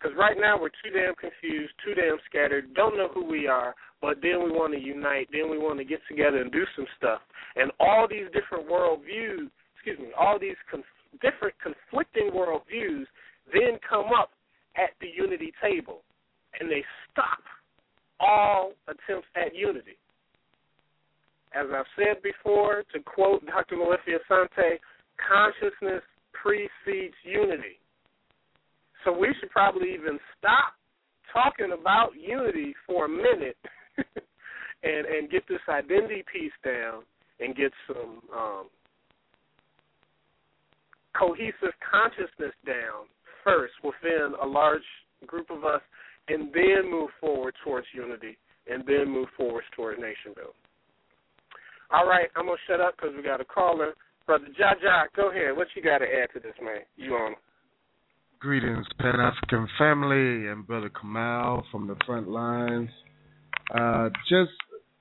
[0.00, 3.74] Because right now we're too damn confused, too damn scattered, don't know who we are,
[4.00, 6.86] but then we want to unite, then we want to get together and do some
[6.96, 7.20] stuff.
[7.56, 10.84] And all these different worldviews, excuse me, all these conf-
[11.20, 13.04] different conflicting worldviews
[13.52, 14.30] then come up
[14.76, 16.00] at the unity table,
[16.58, 17.42] and they stop
[18.20, 19.98] all attempts at unity.
[21.52, 23.76] As I've said before, to quote Dr.
[23.76, 24.78] Molefi Asante,
[25.18, 27.79] consciousness precedes unity.
[29.04, 30.74] So we should probably even stop
[31.32, 33.56] talking about unity for a minute
[34.82, 37.02] and and get this identity piece down
[37.40, 38.66] and get some um,
[41.18, 43.08] cohesive consciousness down
[43.44, 44.82] first within a large
[45.26, 45.80] group of us
[46.28, 48.36] and then move forward towards unity
[48.70, 50.52] and then move forward towards nation building.
[51.90, 53.94] All right, I'm gonna shut up because we got a caller.
[54.26, 55.56] Brother Jaja, go ahead.
[55.56, 56.82] What you got to add to this, man?
[56.96, 57.34] You on?
[58.40, 62.88] Greetings, Pan African family and Brother Kamal from the front lines.
[63.74, 64.52] Uh, just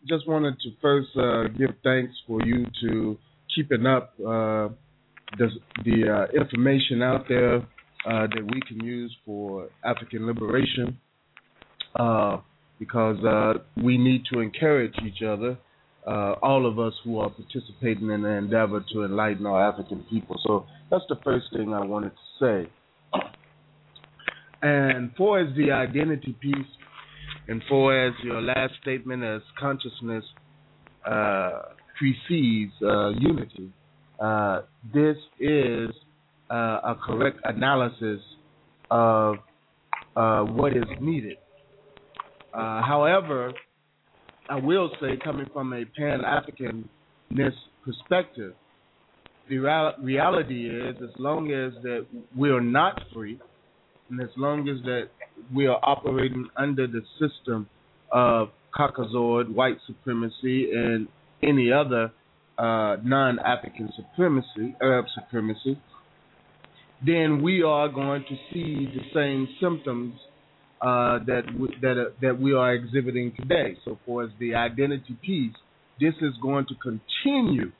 [0.09, 3.17] just wanted to first uh, give thanks for you to
[3.55, 4.67] keeping up uh,
[5.37, 5.47] the,
[5.85, 10.97] the uh, information out there uh, that we can use for African liberation
[11.97, 12.39] uh,
[12.77, 15.57] because we need to encourage each other
[16.05, 20.37] all of us who are participating in the endeavor to enlighten our African people.
[20.45, 22.69] So that's the first thing I wanted to say.
[24.61, 26.65] And for as the identity piece,
[27.49, 30.23] And for as your last statement, as consciousness
[31.03, 31.61] uh,
[31.97, 33.71] precedes uh, unity,
[34.19, 34.61] uh,
[34.93, 35.89] this is
[36.51, 36.53] uh,
[36.93, 38.21] a correct analysis
[38.91, 39.37] of
[40.15, 41.37] uh, what is needed.
[42.53, 43.51] Uh, however,
[44.47, 48.53] I will say, coming from a Pan Africanist perspective,
[49.49, 52.05] the reality is, as long as that
[52.37, 53.39] we are not free,
[54.09, 55.09] and as long as that
[55.53, 57.67] we are operating under the system
[58.11, 61.07] of Caucasoid white supremacy and
[61.43, 62.11] any other
[62.57, 65.79] uh, non-African supremacy, Arab supremacy,
[67.05, 70.13] then we are going to see the same symptoms
[70.81, 71.43] uh, that
[71.81, 73.77] that uh, that we are exhibiting today.
[73.85, 75.53] So, for as the identity piece,
[75.99, 77.71] this is going to continue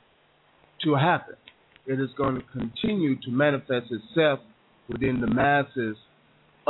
[0.84, 1.34] to happen.
[1.86, 4.40] It is going to continue to manifest itself
[4.88, 5.96] within the masses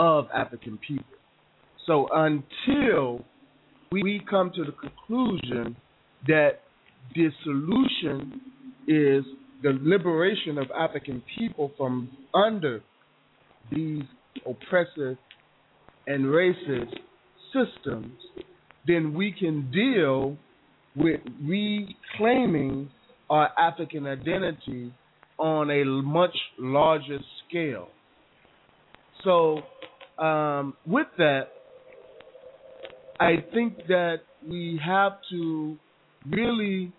[0.00, 1.04] of African people.
[1.86, 3.22] So, until
[3.92, 5.76] we come to the conclusion
[6.26, 6.60] that
[7.14, 8.40] the solution
[8.88, 9.24] is
[9.62, 12.80] the liberation of African people from under
[13.70, 14.04] these
[14.46, 15.18] oppressive
[16.06, 16.94] and racist
[17.52, 18.12] systems,
[18.86, 20.38] then we can deal
[20.96, 22.88] with reclaiming
[23.28, 24.94] our African identity
[25.38, 27.88] on a much larger scale.
[29.24, 29.60] So,
[30.20, 31.48] um, with that,
[33.18, 35.76] I think that we have to
[36.28, 36.92] really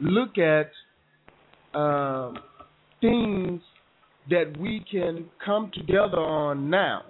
[0.00, 0.70] look at
[1.74, 2.32] uh,
[3.00, 3.60] things
[4.28, 7.02] that we can come together on now.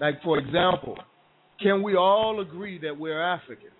[0.00, 0.96] Like, for example,
[1.60, 3.70] can we all agree that we're African?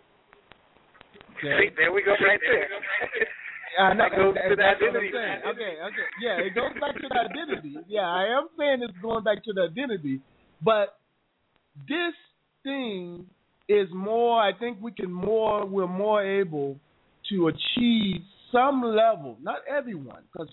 [1.38, 1.70] Okay.
[1.76, 2.68] there we go right there.
[3.78, 5.46] I know, that goes that, to the that's what I'm identity.
[5.54, 6.08] Okay, okay.
[6.18, 7.76] Yeah, it goes back to the identity.
[7.86, 10.20] Yeah, I am saying it's going back to the identity.
[10.62, 10.98] But
[11.88, 12.14] this
[12.62, 13.26] thing
[13.68, 16.78] is more, I think we can more, we're more able
[17.30, 20.48] to achieve some level, not everyone, because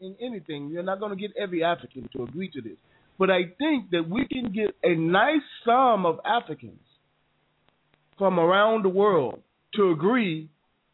[0.00, 2.76] in anything, you're not going to get every African to agree to this.
[3.18, 6.80] But I think that we can get a nice sum of Africans
[8.16, 9.40] from around the world
[9.74, 10.48] to agree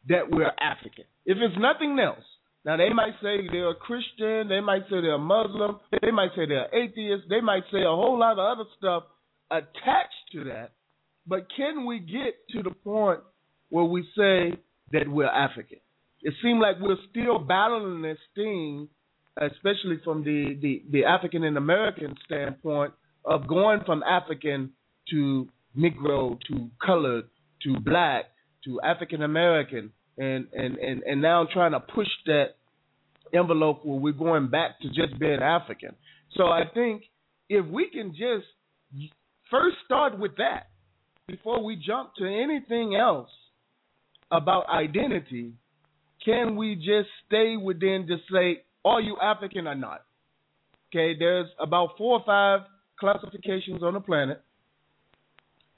[0.08, 1.04] that we're African.
[1.24, 2.24] If it's nothing else,
[2.66, 6.30] now they might say they're a Christian, they might say they're a Muslim, they might
[6.34, 9.04] say they're atheist, they might say a whole lot of other stuff
[9.52, 10.72] attached to that.
[11.28, 13.20] But can we get to the point
[13.68, 14.58] where we say
[14.90, 15.78] that we're African?
[16.22, 18.88] It seems like we're still battling this thing,
[19.40, 22.94] especially from the, the, the African and American standpoint
[23.24, 24.72] of going from African
[25.10, 25.48] to
[25.78, 27.26] Negro to colored
[27.62, 28.24] to black
[28.64, 32.56] to African American and, and, and, and now trying to push that
[33.34, 35.94] envelope where we're going back to just being African.
[36.36, 37.04] So I think
[37.48, 38.46] if we can just
[39.50, 40.68] first start with that
[41.26, 43.30] before we jump to anything else
[44.30, 45.52] about identity,
[46.24, 50.04] can we just stay within just say, are you African or not?
[50.90, 52.60] Okay, there's about four or five
[52.98, 54.40] classifications on the planet.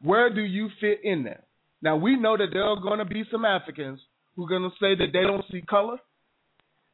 [0.03, 1.43] Where do you fit in there?
[1.83, 4.01] Now we know that there are going to be some Africans
[4.39, 5.97] who are going to say that they don't see color.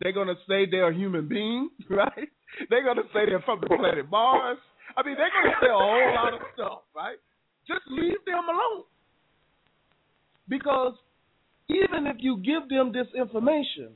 [0.01, 2.29] They're going to say they're a human being, right?
[2.71, 4.57] They're going to say they're from the planet Mars.
[4.97, 7.19] I mean, they're going to say a whole lot of stuff, right?
[7.69, 8.85] Just leave them alone.
[10.49, 10.95] Because
[11.69, 13.91] even if you give them this information,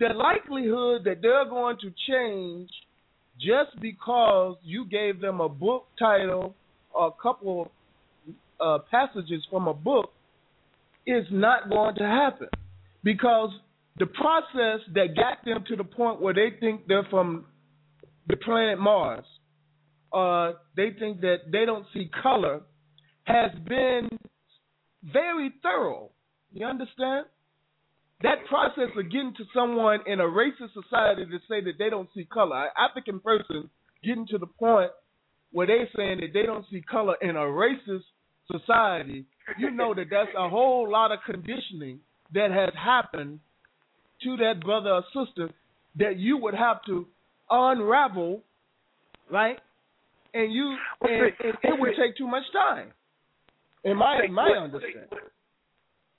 [0.00, 2.68] the likelihood that they're going to change
[3.38, 6.54] just because you gave them a book title
[6.92, 7.70] or a couple
[8.60, 10.10] uh, passages from a book
[11.06, 12.48] is not going to happen
[13.04, 13.50] because
[13.98, 17.46] the process that got them to the point where they think they're from
[18.28, 19.24] the planet Mars,
[20.12, 22.62] uh, they think that they don't see color,
[23.24, 24.08] has been
[25.02, 26.10] very thorough.
[26.52, 27.26] You understand?
[28.22, 32.08] That process of getting to someone in a racist society to say that they don't
[32.14, 33.68] see color, an African person
[34.02, 34.90] getting to the point
[35.52, 38.04] where they're saying that they don't see color in a racist
[38.50, 39.24] society,
[39.58, 42.00] you know that that's a whole lot of conditioning
[42.34, 43.40] that has happened
[44.22, 45.50] to that brother or sister
[45.98, 47.06] that you would have to
[47.50, 48.42] unravel,
[49.30, 49.58] right?
[50.34, 52.92] And you and, and it would take too much time.
[53.84, 55.08] In my in my understanding.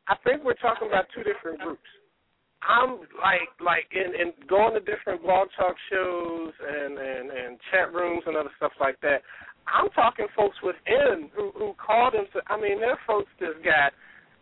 [0.07, 1.83] I think we're talking about two different groups.
[2.63, 7.93] I'm like like in, in going to different blog talk shows and, and, and chat
[7.93, 9.21] rooms and other stuff like that.
[9.67, 12.25] I'm talking folks within who who call them.
[12.47, 13.91] I mean, they're folks that's got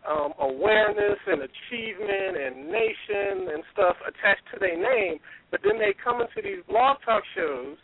[0.06, 5.18] um, awareness and achievement and nation and stuff attached to their name,
[5.50, 7.76] but then they come into these blog talk shows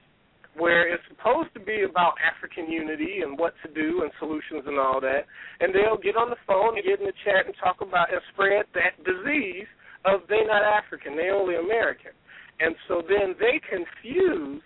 [0.55, 4.65] where it's supposed to be be about African unity and what to do and solutions
[4.67, 5.25] and all that.
[5.61, 8.21] And they'll get on the phone and get in the chat and talk about and
[8.33, 9.71] spread that disease
[10.05, 12.13] of they not African, they only American.
[12.61, 14.61] And so then they confuse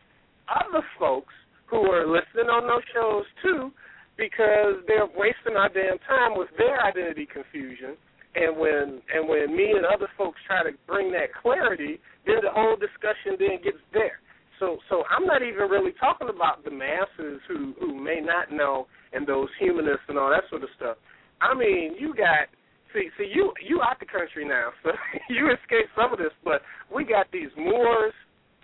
[0.51, 1.33] other folks
[1.67, 3.73] who are listening on those shows too
[4.17, 7.97] because they're wasting our damn time with their identity confusion.
[8.37, 12.53] And when and when me and other folks try to bring that clarity, then the
[12.53, 14.21] whole discussion then gets there.
[14.61, 18.87] So so I'm not even really talking about the masses who who may not know
[19.13, 20.97] and those humanists and all that sort of stuff.
[21.41, 22.53] I mean, you got
[22.93, 24.93] see see you you out the country now, so
[25.33, 26.61] you escaped some of this, but
[26.95, 28.13] we got these Moors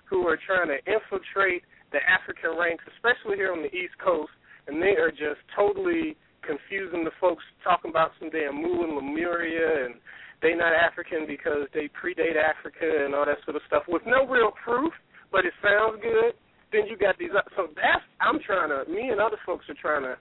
[0.08, 4.32] who are trying to infiltrate the African ranks, especially here on the East Coast,
[4.66, 9.86] and they are just totally confusing the folks talking about some damn Mu and Lemuria
[9.86, 9.94] and
[10.42, 14.26] they not African because they predate Africa and all that sort of stuff with no
[14.26, 14.92] real proof
[15.32, 16.34] but it sounds good,
[16.70, 17.30] then you got these.
[17.36, 18.88] Uh, so that's I'm trying to.
[18.92, 20.16] Me and other folks are trying to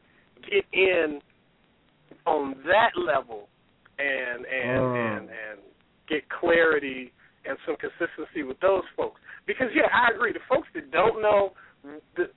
[0.50, 1.20] get in
[2.26, 3.50] on that level
[4.00, 4.96] and and Oh.
[4.96, 5.60] and and
[6.08, 7.12] get clarity
[7.46, 9.20] and some consistency with those folks.
[9.48, 10.34] Because yeah, I agree.
[10.34, 11.54] The folks that don't know,
[12.16, 12.30] the,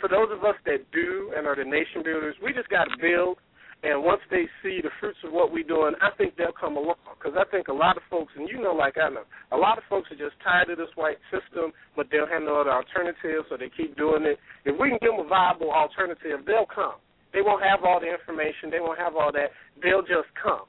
[0.00, 2.96] for those of us that do and are the nation builders, we just got to
[3.00, 3.38] build.
[3.84, 6.96] And once they see the fruits of what we're doing, I think they'll come along.
[7.20, 9.76] Because I think a lot of folks, and you know, like I know, a lot
[9.76, 13.44] of folks are just tired of this white system, but they'll have no other alternative,
[13.50, 14.40] so they keep doing it.
[14.64, 16.96] If we can give them a viable alternative, they'll come.
[17.36, 18.72] They won't have all the information.
[18.72, 19.52] They won't have all that.
[19.84, 20.64] They'll just come.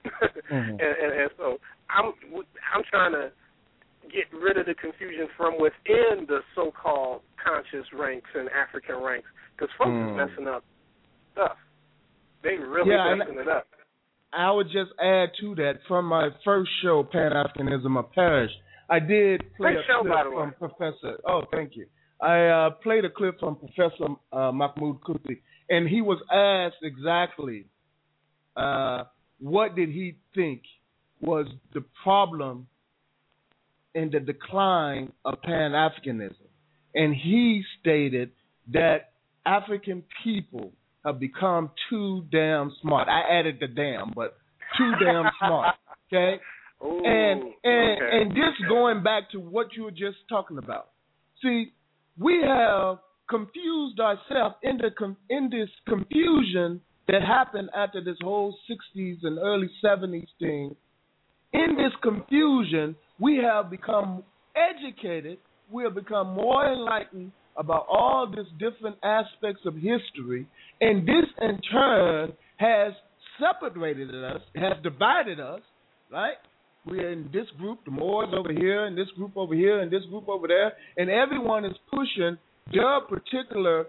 [0.50, 0.80] Mhm.
[0.80, 1.58] and, and, and so
[1.96, 2.12] I'm
[2.74, 3.30] I'm trying to
[4.10, 9.70] get rid of the confusion from within the so-called conscious ranks and African ranks because
[9.78, 10.10] folks Mm.
[10.10, 10.64] is messing up
[11.32, 11.56] stuff.
[12.42, 13.66] They really Yeah, messing it up.
[14.32, 18.50] I would just add to that from my first show, Pan Africanism of Parish,
[18.88, 20.36] I did play Great a show, clip by the way.
[20.58, 21.18] from Professor.
[21.26, 21.86] Oh, thank you.
[22.20, 27.66] I uh, played a clip from Professor uh, Mahmoud Kuti, and he was asked exactly
[28.56, 29.04] uh,
[29.38, 30.62] what did he think
[31.20, 32.66] was the problem
[33.94, 36.36] in the decline of Pan Africanism,
[36.94, 38.30] and he stated
[38.72, 39.12] that
[39.44, 40.72] African people
[41.04, 43.08] have become too damn smart.
[43.08, 44.36] I added the damn, but
[44.76, 45.76] too damn smart.
[46.12, 46.40] Okay,
[46.84, 48.22] Ooh, and and okay.
[48.22, 50.90] and this going back to what you were just talking about.
[51.42, 51.72] See,
[52.18, 52.98] we have
[53.28, 59.70] confused ourselves in the in this confusion that happened after this whole '60s and early
[59.82, 60.76] '70s thing.
[61.52, 64.22] In this confusion, we have become
[64.54, 65.38] educated.
[65.70, 70.46] We have become more enlightened about all these different aspects of history,
[70.80, 72.92] and this in turn has
[73.38, 75.60] separated us, has divided us,
[76.10, 76.36] right?
[76.86, 80.04] We're in this group, the Moors over here, and this group over here, and this
[80.08, 82.38] group over there, and everyone is pushing
[82.72, 83.86] their particular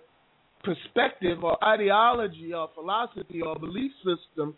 [0.63, 4.55] perspective or ideology or philosophy or belief system,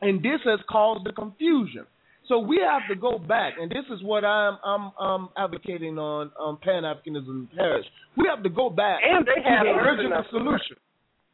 [0.00, 1.84] and this has caused the confusion.
[2.28, 6.30] So we have to go back, and this is what I'm I'm, I'm advocating on
[6.38, 7.86] on Pan Africanism Parish.
[8.16, 10.76] We have to go back And they have the original solution.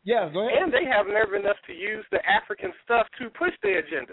[0.05, 0.63] Yeah, go ahead.
[0.63, 4.13] And they have nerve enough to use the African stuff to push their agenda.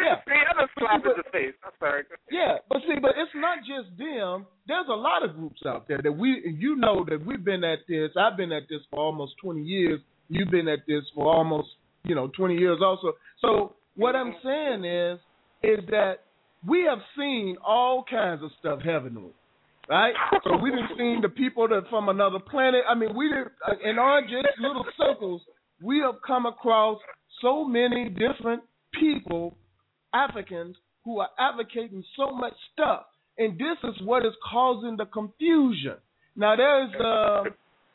[0.00, 0.16] Yeah.
[0.26, 1.52] the other slap in the face.
[1.62, 2.04] I'm sorry.
[2.30, 4.46] Yeah, but see, but it's not just them.
[4.66, 7.80] There's a lot of groups out there that we, you know, that we've been at
[7.86, 8.10] this.
[8.16, 10.00] I've been at this for almost 20 years.
[10.30, 11.68] You've been at this for almost,
[12.04, 13.12] you know, 20 years also.
[13.42, 15.18] So what I'm saying is,
[15.62, 16.20] is that
[16.66, 19.32] we have seen all kinds of stuff heavenly,
[19.88, 20.14] right?
[20.44, 22.82] So we've been seeing the people that from another planet.
[22.88, 23.30] I mean, we
[23.84, 25.42] in our just little circles.
[25.82, 26.98] We have come across
[27.40, 28.62] so many different
[28.98, 29.56] people
[30.14, 33.06] Africans who are advocating so much stuff,
[33.38, 35.96] and this is what is causing the confusion.
[36.36, 37.44] Now there is uh,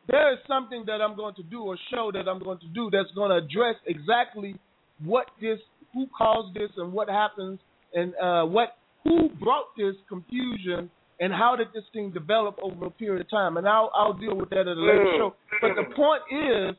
[0.07, 2.89] there is something that I'm going to do, a show that I'm going to do
[2.91, 4.55] that's going to address exactly
[5.03, 5.59] what this,
[5.93, 7.59] who caused this, and what happens,
[7.93, 12.89] and uh, what who brought this confusion, and how did this thing develop over a
[12.91, 13.57] period of time.
[13.57, 15.17] And I'll I'll deal with that at a later Mm.
[15.17, 15.35] show.
[15.61, 16.75] But the point is,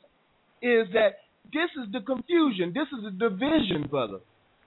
[0.62, 1.18] is that
[1.52, 2.72] this is the confusion.
[2.74, 4.18] This is the division, brother.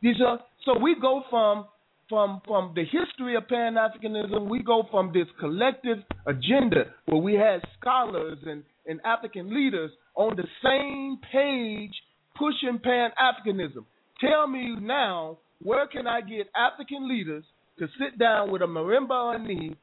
[0.02, 1.66] These are so we go from
[2.10, 7.36] from from the history of Pan Africanism, we go from this collective agenda where we
[7.36, 11.94] had scholars and, and African leaders on the same page
[12.36, 13.86] pushing Pan Africanism.
[14.22, 17.44] Tell me now, where can I get African leaders
[17.80, 19.76] to sit down with a Marimba Ani,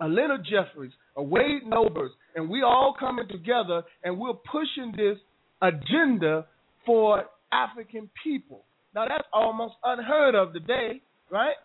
[0.00, 5.18] a Leonard Jeffries, a Wade Nobles, and we all coming together and we're pushing this
[5.62, 6.46] agenda
[6.84, 8.64] for African people.
[8.94, 11.00] Now that's almost unheard of today,
[11.30, 11.56] right?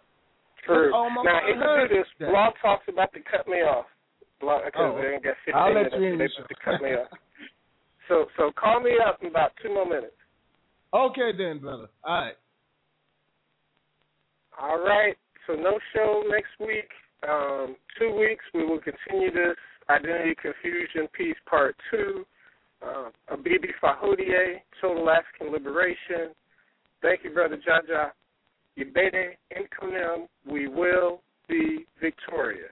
[0.66, 0.94] True.
[0.94, 2.06] Almost Now, unheard of.
[2.20, 3.86] Blog Talk's about to cut me off.
[4.40, 6.90] Because Oh, they ain't got 15 I'll let minutes you in they to cut me
[6.98, 7.08] off.
[8.08, 10.18] So so call me up in about two more minutes.
[10.94, 11.88] Okay then, brother.
[12.04, 12.34] All right.
[14.60, 15.16] All right.
[15.48, 16.90] So no show next week.
[17.28, 19.56] Um, two weeks we will continue this
[19.90, 22.26] identity confusion piece part two.
[22.82, 23.70] Uh, Abibi
[24.82, 26.34] Total African Liberation.
[27.02, 28.12] Thank you, brother Jaja.
[28.78, 30.28] Yebede Inkunem.
[30.50, 32.72] We will be victorious.